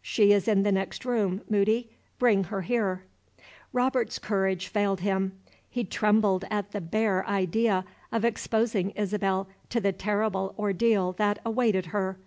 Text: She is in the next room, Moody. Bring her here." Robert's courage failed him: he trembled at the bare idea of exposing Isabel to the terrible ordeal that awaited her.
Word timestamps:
She 0.00 0.32
is 0.32 0.46
in 0.46 0.62
the 0.62 0.70
next 0.70 1.04
room, 1.04 1.42
Moody. 1.50 1.90
Bring 2.16 2.44
her 2.44 2.62
here." 2.62 3.02
Robert's 3.72 4.20
courage 4.20 4.68
failed 4.68 5.00
him: 5.00 5.32
he 5.68 5.82
trembled 5.82 6.44
at 6.52 6.70
the 6.70 6.80
bare 6.80 7.26
idea 7.28 7.84
of 8.12 8.24
exposing 8.24 8.90
Isabel 8.90 9.48
to 9.70 9.80
the 9.80 9.90
terrible 9.90 10.54
ordeal 10.56 11.14
that 11.14 11.40
awaited 11.44 11.86
her. 11.86 12.20